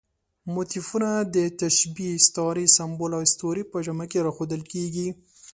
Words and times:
موتیفونه 0.53 1.09
د 1.35 1.37
تشبیه، 1.61 2.11
استعارې، 2.19 2.65
سمبول 2.77 3.11
او 3.17 3.21
اسطورې 3.27 3.63
په 3.71 3.77
جامه 3.85 4.05
کې 4.11 4.19
راښودل 4.25 4.61
کېږي. 4.73 5.07